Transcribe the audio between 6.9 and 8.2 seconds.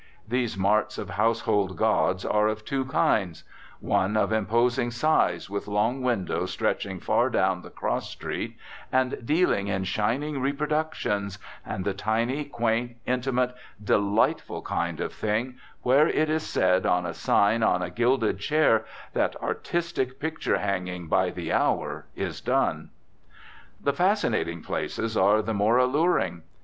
far down the cross